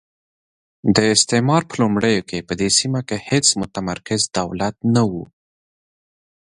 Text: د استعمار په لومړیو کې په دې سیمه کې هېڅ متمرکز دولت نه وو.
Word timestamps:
د 0.95 0.97
استعمار 1.15 1.63
په 1.69 1.75
لومړیو 1.81 2.21
کې 2.29 2.39
په 2.47 2.53
دې 2.59 2.69
سیمه 2.79 3.01
کې 3.07 3.17
هېڅ 3.29 3.45
متمرکز 3.61 4.21
دولت 4.37 4.75
نه 4.95 5.03
وو. 5.11 5.23